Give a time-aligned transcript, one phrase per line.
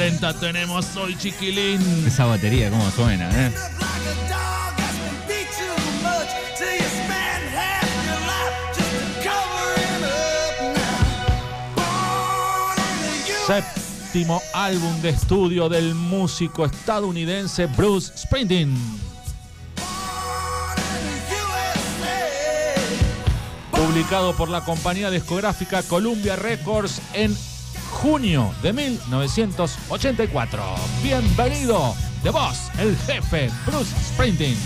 [0.00, 2.06] qué polenta tenemos hoy, chiquilín.
[2.06, 3.52] Esa batería, cómo suena, ¿eh?
[13.46, 18.74] Séptimo álbum de estudio del músico estadounidense Bruce Springsteen.
[23.72, 27.36] Publicado por la compañía discográfica Columbia Records en
[27.90, 30.62] junio de 1984.
[31.02, 34.56] Bienvenido de voz, el jefe Bruce Springsteen.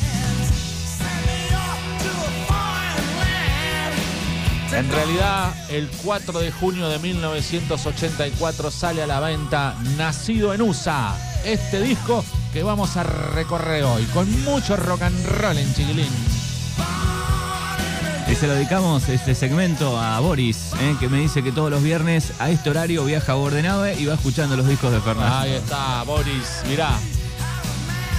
[4.73, 11.17] En realidad, el 4 de junio de 1984 sale a la venta Nacido en USA,
[11.45, 16.34] este disco que vamos a recorrer hoy, con mucho rock and roll en Chiquilín.
[18.35, 20.97] Y se lo dedicamos este segmento a Boris, ¿eh?
[20.99, 24.15] que me dice que todos los viernes a este horario viaja a Bordenave y va
[24.15, 25.37] escuchando los discos de Fernando.
[25.37, 26.91] Ahí está, Boris, mirá.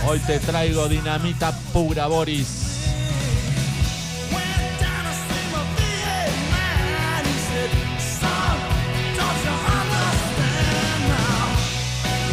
[0.07, 2.47] Hoy te traigo dinamita pura, Boris.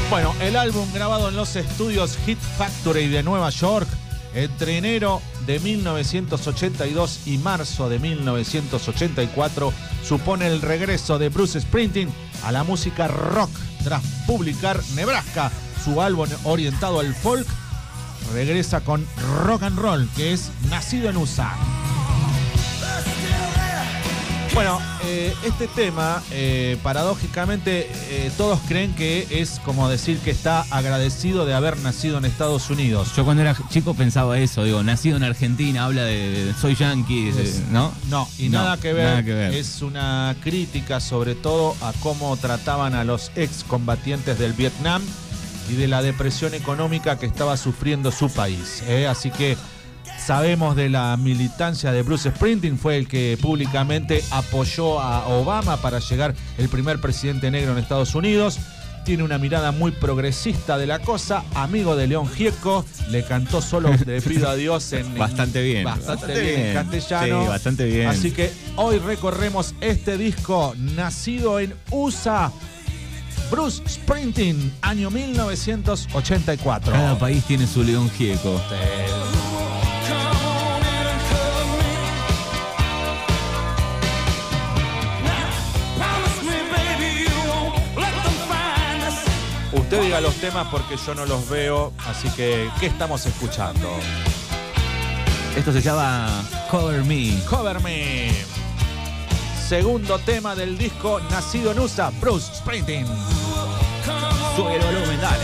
[0.08, 3.88] Bueno, el álbum grabado en los estudios Hit Factory de Nueva York
[4.34, 9.72] entre enero de 1982 y marzo de 1984
[10.04, 12.10] supone el regreso de Bruce Springsteen
[12.44, 13.50] a la música rock
[13.84, 15.50] tras publicar Nebraska,
[15.84, 17.46] su álbum orientado al folk,
[18.32, 19.06] regresa con
[19.44, 21.54] rock and roll, que es nacido en USA.
[24.54, 30.66] Bueno, eh, este tema, eh, paradójicamente, eh, todos creen que es como decir que está
[30.70, 33.16] agradecido de haber nacido en Estados Unidos.
[33.16, 37.32] Yo cuando era chico pensaba eso, digo, nacido en Argentina, habla de, de soy yankee,
[37.70, 37.94] ¿no?
[38.10, 39.54] No, y No, nada, que ver, nada que ver.
[39.54, 45.02] Es una crítica sobre todo a cómo trataban a los excombatientes del Vietnam
[45.70, 48.82] y de la depresión económica que estaba sufriendo su país.
[49.08, 49.56] Así que
[50.24, 55.98] sabemos de la militancia de Bruce Springsteen, fue el que públicamente apoyó a Obama para
[55.98, 58.58] llegar el primer presidente negro en Estados Unidos.
[59.04, 63.90] Tiene una mirada muy progresista de la cosa, amigo de León Gieco, le cantó solo
[64.06, 65.82] Le pido a Dios en Bastante bien.
[65.82, 67.42] bastante, bien, en castellano.
[67.42, 68.06] Sí, bastante bien.
[68.06, 72.52] Así que hoy recorremos este disco nacido en USA.
[73.50, 76.92] Bruce Springsteen, año 1984.
[76.92, 78.60] Cada país tiene su león gieco.
[89.92, 93.90] Usted diga los temas porque yo no los veo, así que ¿qué estamos escuchando?
[95.54, 96.30] Esto se llama
[96.70, 97.38] Cover Me.
[97.44, 98.32] Cover Me.
[99.68, 103.06] Segundo tema del disco nacido en USA, Bruce Springsteen.
[104.56, 105.41] Sube el volumen, dale,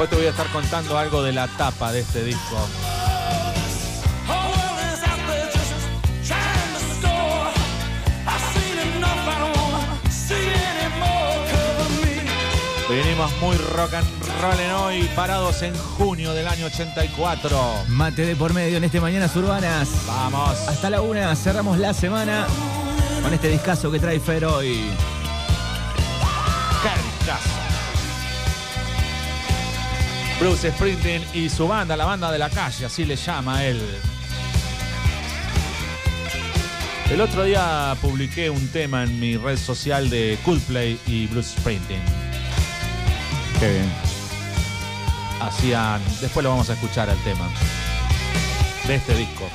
[0.00, 2.56] Después te voy a estar contando algo de la tapa de este disco.
[12.88, 14.06] Venimos muy rock and
[14.40, 17.84] roll en hoy, parados en junio del año 84.
[17.88, 19.90] Mate de por medio en este Mañanas Urbanas.
[20.06, 20.66] Vamos.
[20.66, 22.46] Hasta la una cerramos la semana
[23.22, 24.80] con este discazo que trae Fer hoy.
[30.40, 33.78] Bruce Springsteen y su banda, la banda de la calle, así le llama él.
[37.10, 42.00] El otro día publiqué un tema en mi red social de Coldplay y Bruce Springsteen.
[43.58, 43.92] Qué bien.
[45.42, 46.00] Hacían.
[46.22, 47.46] Después lo vamos a escuchar al tema
[48.88, 49.46] de este disco.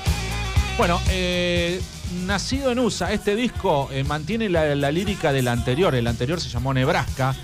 [0.78, 1.82] Bueno, eh,
[2.28, 5.96] nacido en USA, este disco eh, mantiene la, la lírica del anterior.
[5.96, 7.36] El anterior se llamó Nebraska.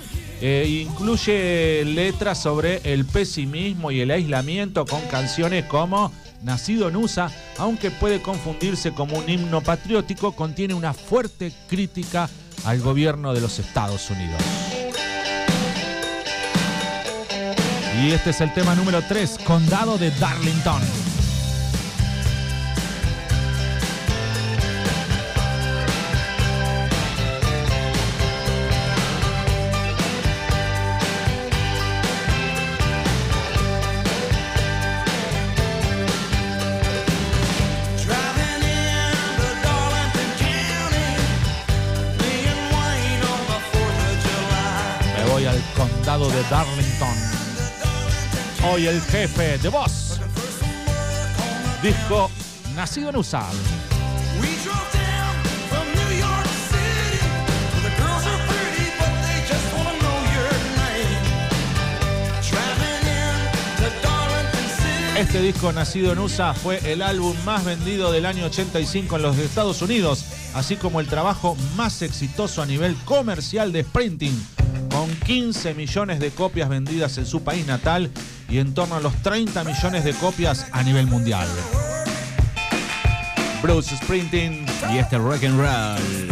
[0.41, 6.11] Eh, incluye letras sobre el pesimismo y el aislamiento con canciones como
[6.41, 7.29] Nacido en USA,
[7.59, 12.27] aunque puede confundirse como un himno patriótico, contiene una fuerte crítica
[12.65, 14.41] al gobierno de los Estados Unidos.
[18.01, 20.81] Y este es el tema número 3, Condado de Darlington.
[48.81, 50.19] Hoy el jefe de voz.
[51.83, 52.31] Disco
[52.75, 53.45] nacido en USA.
[65.15, 69.37] Este disco nacido en USA fue el álbum más vendido del año 85 en los
[69.37, 70.25] Estados Unidos,
[70.55, 74.43] así como el trabajo más exitoso a nivel comercial de Sprinting,
[74.89, 78.09] con 15 millones de copias vendidas en su país natal
[78.51, 81.47] y en torno a los 30 millones de copias a nivel mundial.
[83.63, 86.27] Bruce Sprinting, Y este rock and roll.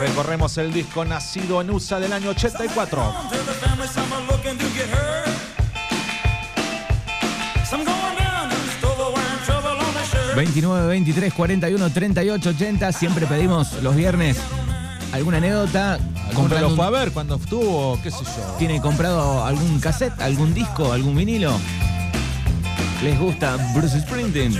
[0.00, 3.14] recorremos el disco nacido en USA del año 84.
[3.30, 5.28] Tell the family some are looking to get hurt.
[7.68, 10.34] Some going down to the store wearing trouble on their shirt.
[10.34, 12.92] 29, 23, 41, 38, 80.
[12.92, 14.38] Siempre pedimos los viernes
[15.20, 15.94] alguna anécdota.
[15.94, 18.54] ¿Alguno Comprando lo fue a ver cuando estuvo, qué sé yo?
[18.58, 21.52] ¿Tiene comprado algún cassette, algún disco, algún vinilo?
[23.02, 24.52] ¿Les gusta Bruce Springsteen?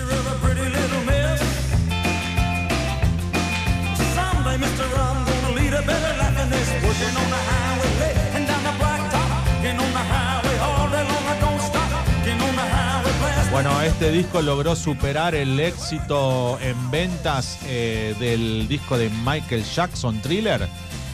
[13.63, 20.19] Bueno, este disco logró superar el éxito en ventas eh, del disco de Michael Jackson,
[20.23, 20.67] Thriller.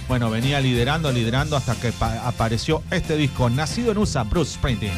[0.06, 4.92] Bueno, venía liderando, liderando hasta que pa- apareció este disco, nacido en USA, Bruce Springsteen.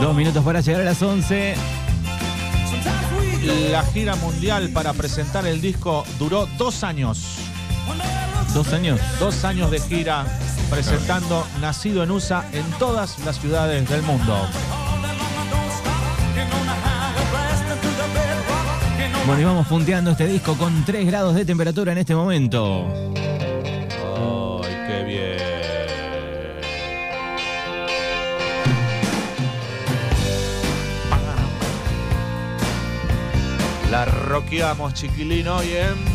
[0.00, 1.54] Dos minutos para llegar a las 11.
[2.70, 3.68] Sometimes we go.
[3.70, 7.38] La gira mundial para presentar el disco duró dos años.
[8.54, 9.00] Dos años.
[9.18, 10.24] Dos años de gira
[10.70, 14.46] presentando Nacido en USA en todas las ciudades del mundo.
[19.26, 22.86] Bueno, y vamos punteando este disco con 3 grados de temperatura en este momento.
[24.62, 25.38] ¡Ay, qué bien!
[33.90, 36.14] La rockeamos, chiquilino, hoy en...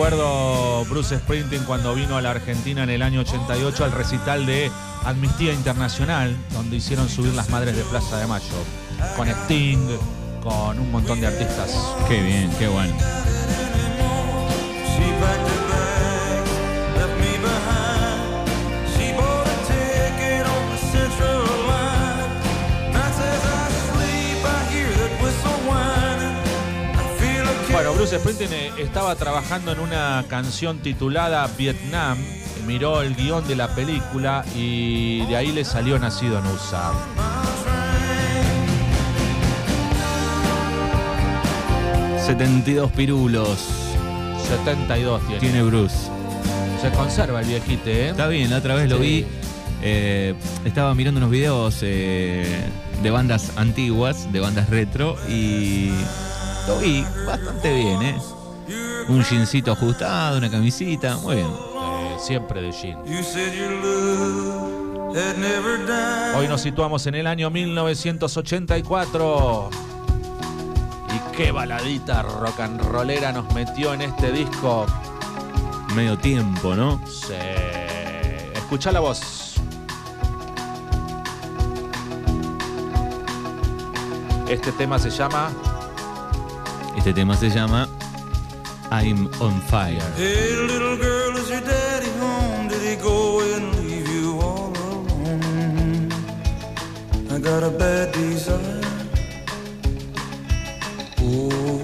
[0.00, 4.70] recuerdo Bruce Springsteen cuando vino a la Argentina en el año 88 al recital de
[5.04, 8.46] Amnistía Internacional, donde hicieron subir las madres de Plaza de Mayo,
[9.14, 9.88] con Sting,
[10.42, 11.76] con un montón de artistas.
[12.08, 12.94] Qué bien, qué bueno.
[28.10, 32.18] Bruce Springsteen eh, estaba trabajando en una canción titulada Vietnam,
[32.66, 36.90] miró el guion de la película y de ahí le salió Nacido en USA.
[42.26, 43.58] 72 pirulos
[44.48, 45.40] 72 tiene.
[45.40, 46.08] tiene Bruce.
[46.82, 48.10] Se conserva el viejite, ¿eh?
[48.10, 49.02] Está bien, la otra vez lo Sí.
[49.02, 49.26] vi.
[49.82, 52.44] eh, estaba mirando unos videos eh,
[53.02, 55.90] de bandas antiguas, de bandas retro, y
[56.66, 58.18] lo vi bastante bien, ¿eh?
[59.08, 61.48] Un jeansito ajustado, una camisita, muy bien.
[61.48, 62.98] Eh, siempre de jean.
[66.36, 69.70] Hoy nos situamos en el año 1984.
[71.08, 74.86] Y qué baladita rock and rollera nos metió en este disco.
[75.96, 77.00] Medio tiempo, ¿no?
[77.08, 77.34] Sí.
[78.54, 79.56] Escucha la voz.
[84.48, 85.50] Este tema se llama
[86.96, 87.88] Este tema se llama
[88.90, 90.02] I'm on Fire.
[90.16, 92.68] Hey, little girl, is your daddy home?
[92.68, 96.08] Did he go and leave you all alone?
[97.30, 98.80] I got a bad desire.
[101.22, 101.80] Oh,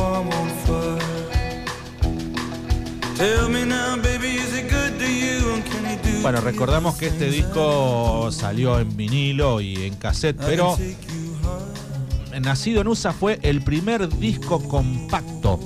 [0.00, 0.98] I'm on fire.
[3.16, 5.52] Tell me now, baby, is it good to you?
[5.52, 10.38] And can he do Bueno, recordamos que este disco salió en vinilo y en cassette,
[10.38, 10.78] pero
[12.40, 15.58] Nacido en USA fue el primer disco compacto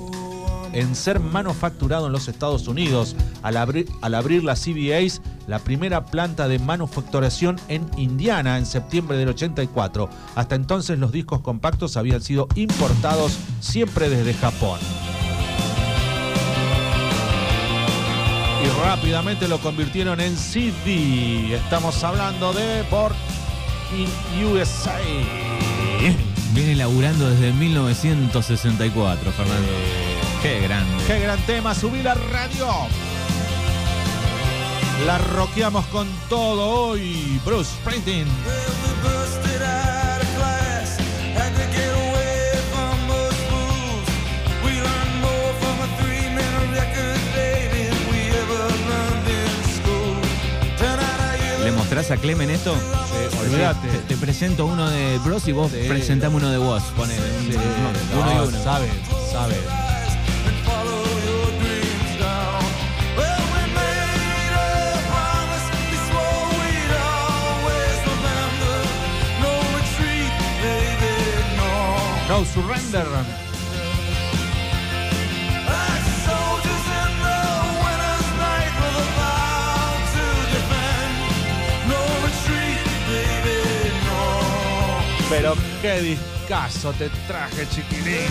[0.73, 6.07] en ser manufacturado en los Estados Unidos al, abrir- al abrir la CBA's, la primera
[6.07, 10.09] planta de manufacturación en Indiana en septiembre del 84.
[10.35, 14.81] Hasta entonces los discos compactos habían sido importados siempre desde Japón.
[18.65, 21.55] Y rápidamente lo convirtieron en CD.
[21.55, 23.15] Estamos hablando de Born
[23.95, 24.99] in USA.
[26.55, 29.73] Viene laburando desde 1964, Fernando.
[30.43, 31.05] Qué grande.
[31.07, 32.69] Qué gran tema, subí la radio.
[35.07, 37.41] La roqueamos con todo hoy.
[37.45, 38.29] Bruce Springsteen.
[51.95, 52.75] Mostrás a Clemen esto?
[53.41, 53.87] olvídate.
[53.89, 55.89] Te, te presento uno de Bros y vos Sí.
[55.89, 56.83] presentame uno de vos.
[56.97, 57.21] Ponele.
[57.21, 57.59] un- Sí,
[58.15, 58.63] uno no, y uno.
[58.65, 58.89] Sabe,
[59.31, 59.55] sabe.
[60.47, 61.03] and follow
[85.33, 88.29] Pero qué discazo te traje, chiquilín.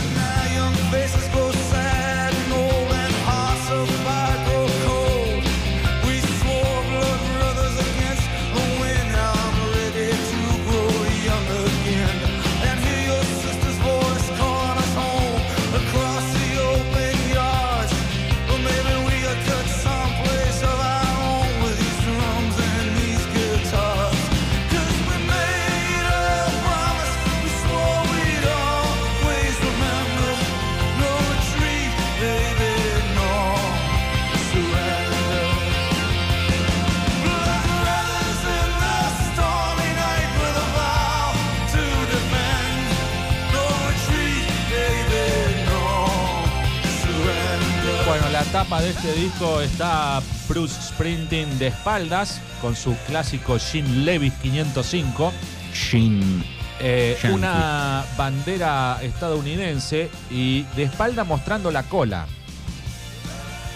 [48.45, 50.19] La tapa de este disco está
[50.49, 55.31] Bruce Springsteen de espaldas con su clásico Jean Levis 505.
[55.71, 56.43] Shin.
[56.79, 62.25] eh, una bandera estadounidense y de espalda mostrando la cola.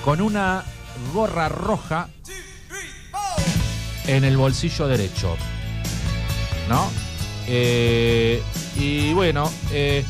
[0.04, 0.64] Con una
[1.14, 2.10] gorra roja
[4.08, 5.38] en el bolsillo derecho.
[6.70, 6.90] ¿No?
[7.48, 8.42] Eh,
[8.78, 10.04] y bueno, eh,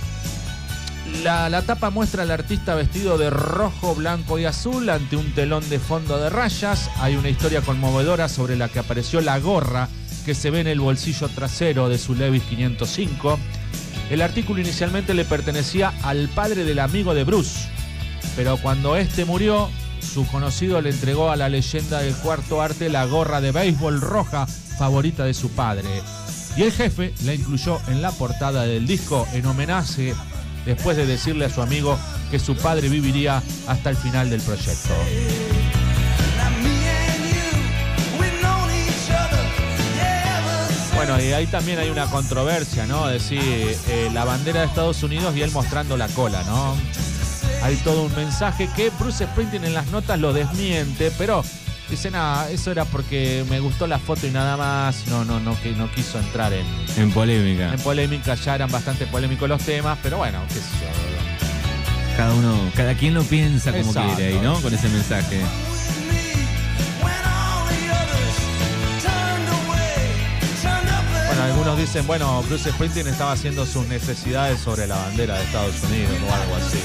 [1.24, 5.79] la, tapa muestra al artista vestido de rojo, blanco y azul ante un telón de
[5.79, 6.89] fondo de rayas.
[6.97, 9.88] Hay una historia conmovedora sobre la que apareció la gorra
[10.25, 13.39] que se ve en el bolsillo trasero de su Levis 505.
[14.09, 17.67] El artículo inicialmente le pertenecía al padre del amigo de Bruce,
[18.35, 19.69] pero cuando este murió,
[20.01, 24.47] su conocido le entregó a la leyenda del cuarto arte la gorra de béisbol roja
[24.47, 25.89] favorita de su padre.
[26.57, 30.13] Y el jefe la incluyó en la portada del disco en homenaje
[30.65, 31.98] después de decirle a su amigo
[32.31, 34.93] que su padre viviría hasta el final del proyecto.
[40.95, 43.05] Bueno, y ahí también hay una controversia, ¿no?
[43.07, 46.75] Decir, eh, la bandera de Estados Unidos y él mostrando la cola, ¿no?
[47.62, 51.43] Hay todo un mensaje que Bruce Springsteen en las notas lo desmiente, pero
[51.89, 55.59] dice, nada, eso era porque me gustó la foto y nada más, no, no, no,
[55.61, 56.65] que no quiso entrar en,
[56.97, 57.73] En polémica.
[57.73, 62.17] en polémica, ya eran bastante polémicos los temas, pero bueno, qué sé yo.
[62.17, 64.15] Cada uno, cada quien lo piensa como Exacto.
[64.15, 64.55] quiere ahí, ¿no?
[64.61, 65.41] Con ese mensaje.
[71.27, 75.75] Bueno, algunos dicen, bueno, Bruce Springsteen estaba haciendo sus necesidades sobre la bandera de Estados
[75.83, 76.77] Unidos o algo así.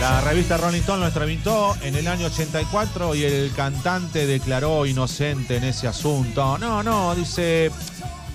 [0.00, 5.58] La revista Rolling Stone lo entrevistó en el año 84 y el cantante declaró inocente
[5.58, 6.56] en ese asunto.
[6.56, 7.70] No, no, dice,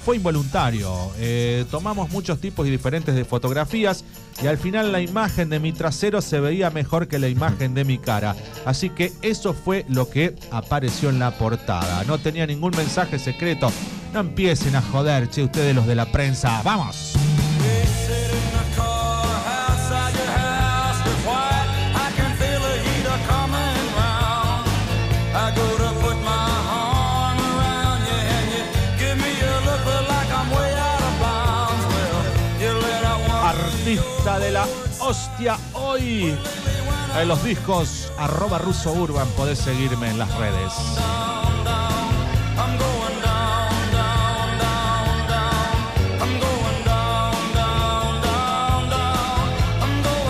[0.05, 1.11] fue involuntario.
[1.17, 4.05] Eh, tomamos muchos tipos y diferentes de fotografías
[4.43, 7.83] y al final la imagen de mi trasero se veía mejor que la imagen de
[7.83, 8.35] mi cara.
[8.63, 12.03] Así que eso fue lo que apareció en la portada.
[12.03, 13.71] No tenía ningún mensaje secreto.
[14.13, 16.61] No empiecen a joder, che, ustedes los de la prensa.
[16.63, 17.15] ¡Vamos!
[35.05, 36.35] Hostia hoy.
[37.19, 40.73] En los discos arroba ruso urban podés seguirme en las redes.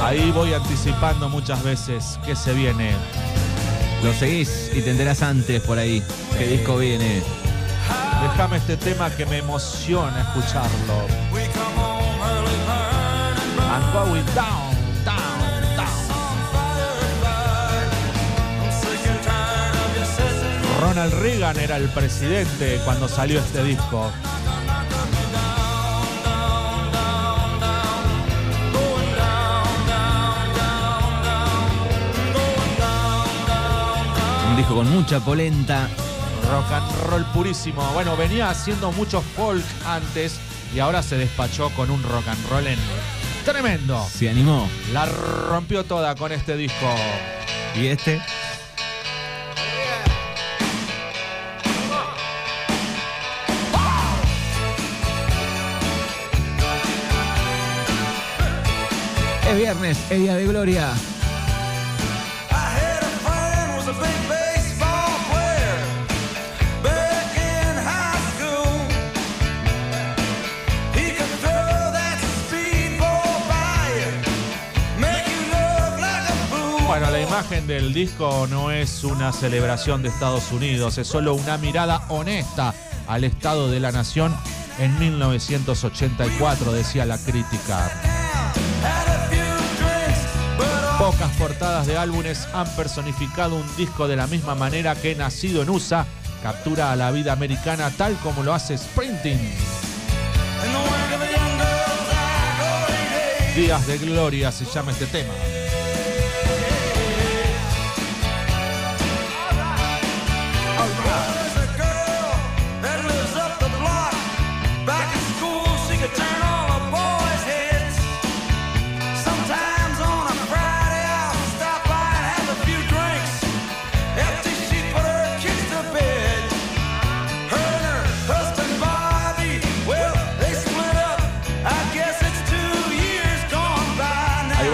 [0.03, 2.91] Ahí voy anticipando muchas veces que se viene.
[4.03, 6.03] Lo seguís y te enterás antes por ahí.
[6.37, 7.23] ¿Qué disco viene?
[8.21, 11.24] Déjame este tema que me emociona escucharlo.
[13.95, 14.75] Going down,
[15.05, 15.95] down, down.
[20.81, 24.11] Ronald Reagan era el presidente cuando salió este disco.
[34.49, 35.87] Un disco con mucha polenta.
[36.51, 37.81] Rock and roll purísimo.
[37.93, 40.37] Bueno, venía haciendo mucho folk antes
[40.75, 42.77] y ahora se despachó con un rock and roll en
[43.45, 44.05] tremendo.
[44.11, 44.67] Se animó.
[44.91, 46.93] La rompió toda con este disco.
[47.75, 48.19] Y este.
[59.47, 60.93] Es viernes, es día de gloria.
[76.97, 81.57] Bueno, la imagen del disco no es una celebración de Estados Unidos, es solo una
[81.57, 82.73] mirada honesta
[83.05, 84.33] al estado de la nación
[84.79, 87.91] en 1984, decía la crítica.
[90.97, 95.71] Pocas portadas de álbumes han personificado un disco de la misma manera que Nacido en
[95.71, 96.05] USA
[96.41, 99.53] captura a la vida americana tal como lo hace Sprinting.
[103.53, 105.33] Días de Gloria se llama este tema.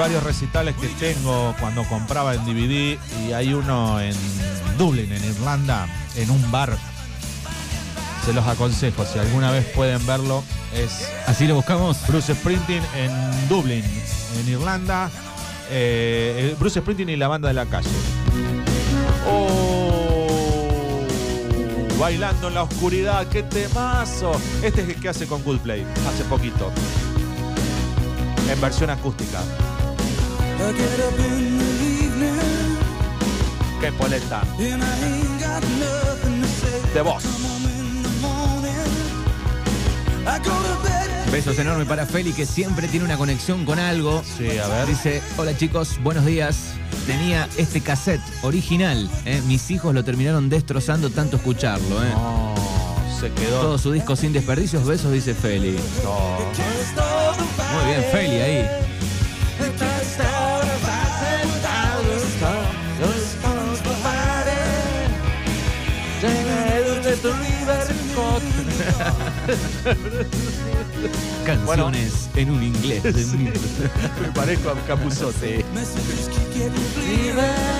[0.02, 4.16] Varios recitales que tengo cuando compraba en DVD y hay uno en
[4.76, 6.76] Dublín, en Irlanda, en un bar.
[8.26, 10.44] Se los aconsejo, si alguna vez pueden verlo,
[10.76, 11.98] es Así lo buscamos.
[12.08, 13.84] Bruce Springsteen en Dublín,
[14.40, 15.10] en Irlanda.
[15.70, 17.90] Eh, Bruce Springsteen y la banda de la calle.
[19.28, 21.06] Oh,
[22.00, 24.32] bailando en la oscuridad, qué temazo.
[24.64, 26.72] Este es el que hace con Coldplay, hace poquito.
[28.52, 29.40] En versión acústica.
[33.80, 34.44] Qué poleta.
[36.94, 37.41] De voz.
[41.32, 44.22] Besos enormes para Feli que siempre tiene una conexión con algo.
[44.38, 44.86] Sí, a ver.
[44.86, 46.74] Dice, hola chicos, buenos días.
[47.08, 49.10] Tenía este cassette original.
[49.26, 49.42] ¿eh?
[49.48, 52.04] Mis hijos lo terminaron destrozando tanto escucharlo.
[52.04, 52.10] ¿eh?
[52.14, 52.54] No,
[53.18, 53.62] se quedó.
[53.62, 54.86] Todo su disco sin desperdicios.
[54.86, 55.72] Besos, dice Feli.
[57.72, 58.91] Muy bien, Feli ahí.
[71.46, 73.04] Canciones en un inglés.
[73.34, 73.52] mil.
[74.22, 75.66] Me parezco a Capuzote.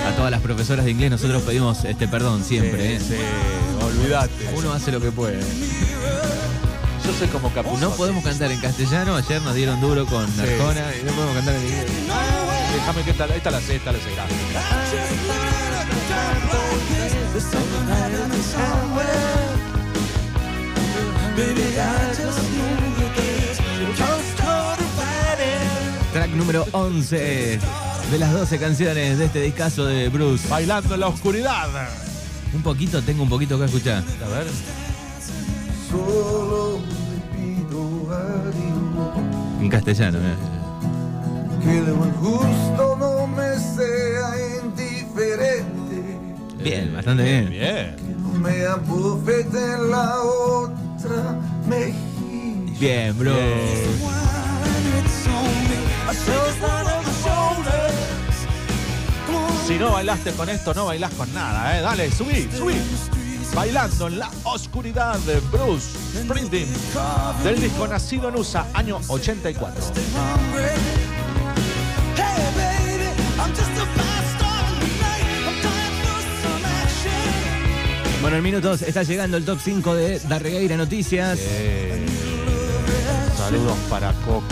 [0.06, 2.96] A todas las profesoras de inglés nosotros pedimos este perdón siempre.
[2.96, 3.00] ¿eh?
[3.00, 4.50] Sí, sí, olvídate.
[4.56, 5.40] Uno hace lo que puede.
[5.40, 7.80] Yo soy como Capuzote.
[7.80, 10.40] No podemos cantar en castellano, ayer nos dieron duro con Sí.
[10.40, 11.86] Arjona y no podemos cantar en inglés.
[12.74, 14.10] Déjame que esta, esta la sé, esta la sé.
[26.12, 27.58] Track número 11
[28.10, 30.46] de las 12 canciones de este discazo de Bruce.
[30.48, 31.68] Bailando en la oscuridad.
[32.54, 34.04] Un poquito, tengo un poquito que escuchar.
[34.24, 34.46] A ver.
[35.90, 36.80] Solo
[37.32, 40.18] pido a Dios En castellano.
[40.18, 40.34] eh.
[41.64, 46.18] que lo injusto no me sea indiferente,
[46.62, 47.48] Bien, bastante bien.
[47.50, 47.96] Bien.
[48.22, 50.81] no me abofete en la otra
[52.78, 53.34] Bien, bro.
[59.66, 61.82] Si no bailaste con esto, no bailás con nada, ¿eh?
[61.82, 62.74] Dale, subí, subí.
[63.54, 66.68] Bailando en la oscuridad de Bruce Springsteen.
[67.44, 69.82] Del disco Nacido en USA, año 84.
[78.22, 81.38] Bueno, en minutos está llegando el top 5 de Darregueira Noticias.
[81.42, 82.06] Eh,
[83.36, 84.44] saludos para Coco.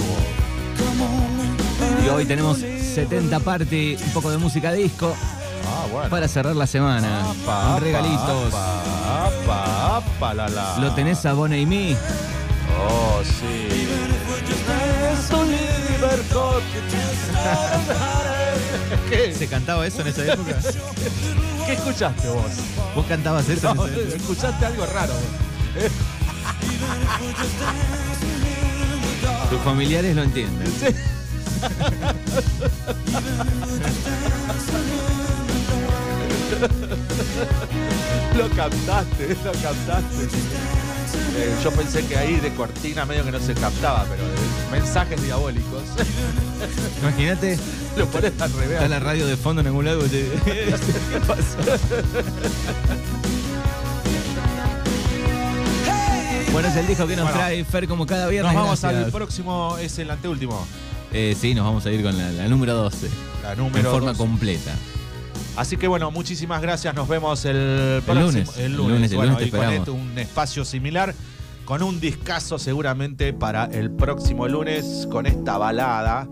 [2.04, 5.14] Y hoy tenemos 70 party, un poco de música disco
[5.66, 6.10] Ah, bueno.
[6.10, 7.30] para cerrar la semana.
[7.30, 8.52] Apa, Con regalitos.
[8.54, 10.78] Apa, apa, apa, la, la.
[10.78, 11.96] Lo tenés a Bonnie y mí.
[12.76, 13.86] Oh, sí.
[19.10, 19.34] ¿Qué?
[19.34, 20.56] Se cantaba eso en esa época?
[21.66, 22.44] ¿Qué escuchaste vos?
[22.94, 24.16] ¿Vos cantabas eso No, en esa época?
[24.16, 25.12] escuchaste algo raro.
[25.12, 25.90] vos.
[29.50, 30.72] Tus familiares lo entienden.
[38.36, 40.24] Lo captaste, lo captaste.
[41.36, 44.39] Eh, yo pensé que ahí de cortina medio que no se captaba, pero de
[44.70, 45.82] mensajes diabólicos.
[47.02, 47.58] Imagínate,
[47.96, 48.72] lo pones al revés.
[48.74, 51.78] está la radio de fondo en algún lado te- ¿Qué pasó?
[56.52, 58.52] Bueno, es el disco que nos Bueno, trae Fer como cada viernes.
[58.52, 59.04] Nos vamos gracias.
[59.04, 60.66] al próximo, es el anteúltimo.
[61.12, 63.08] Eh, sí, nos vamos a ir con la, la número 12.
[63.42, 64.16] La En número forma dos.
[64.18, 64.72] completa.
[65.56, 66.94] Así que bueno, muchísimas gracias.
[66.94, 68.26] Nos vemos el próximo.
[68.30, 68.56] lunes.
[68.56, 69.12] El El lunes.
[69.12, 71.14] el lunes te y con esto, un espacio similar.
[71.70, 75.06] Con un discazo seguramente para el próximo lunes.
[75.08, 76.26] Con esta balada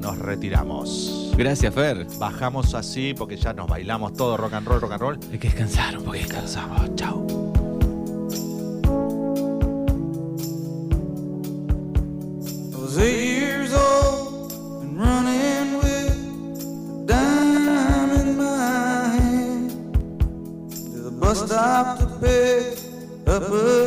[0.00, 1.32] nos retiramos.
[1.36, 2.08] Gracias, Fer.
[2.18, 5.18] Bajamos así porque ya nos bailamos todo rock and roll, rock and roll.
[5.30, 6.26] Hay que descansar un poquito.
[6.26, 6.96] Descansamos.
[6.96, 7.24] Chao.
[21.20, 22.80] Bus stop to pick
[23.28, 23.79] up a